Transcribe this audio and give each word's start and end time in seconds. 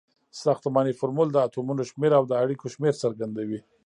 ساختمانی 0.43 0.93
فورمول 0.99 1.27
د 1.31 1.37
اتومونو 1.47 1.81
شمیر 1.89 2.11
او 2.17 2.23
د 2.27 2.33
اړیکو 2.43 2.65
شمیر 2.73 2.93
څرګندوي. 3.03 3.59